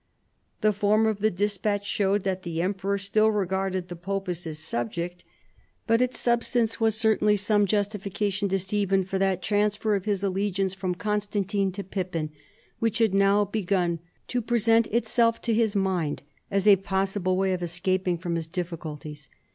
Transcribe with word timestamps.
The 0.61 0.73
form 0.73 1.05
of 1.05 1.19
the 1.19 1.29
despatch 1.29 1.85
showed 1.85 2.23
that 2.23 2.41
the 2.41 2.59
emperor 2.59 2.97
still 2.97 3.29
regarded 3.29 3.87
the 3.87 3.95
pope 3.95 4.27
as 4.29 4.45
his 4.45 4.57
subject, 4.57 5.23
but 5.85 6.01
its 6.01 6.17
suljstance 6.17 6.77
Avas 6.79 6.93
certainly 6.95 7.37
some 7.37 7.67
justification 7.67 8.49
to 8.49 8.57
Stephen 8.57 9.03
for 9.05 9.19
that 9.19 9.43
transfer 9.43 9.93
of 9.93 10.05
his 10.05 10.23
allegiance 10.23 10.73
from 10.73 10.95
Constantine 10.95 11.71
to 11.73 11.83
Pippin, 11.83 12.31
wliich 12.81 12.97
had 12.97 13.13
now 13.13 13.45
begun 13.45 13.99
to 14.29 14.41
present 14.41 14.87
itself 14.87 15.39
to 15.43 15.53
his 15.53 15.75
mind 15.75 16.23
as 16.49 16.65
a 16.67 16.77
possible 16.77 17.37
way 17.37 17.53
of 17.53 17.61
escape 17.61 18.07
from 18.19 18.33
his 18.33 18.47
difficulties. 18.47 19.29